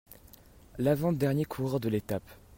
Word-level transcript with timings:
L'avant 0.79 1.13
dernier 1.13 1.45
coureur 1.45 1.79
de 1.79 1.87
l'étape. 1.87 2.27